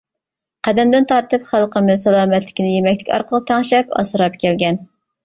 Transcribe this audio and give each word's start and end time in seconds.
قەدىمدىن 0.67 1.03
تارتىپ 1.11 1.43
خەلقىمىز 1.49 2.05
سالامەتلىكىنى 2.07 2.71
يېمەكلىك 2.77 3.13
ئارقىلىق 3.19 3.45
تەڭشەپ، 3.53 3.93
ئاسراپ 4.01 4.39
كەلگەن. 4.47 4.81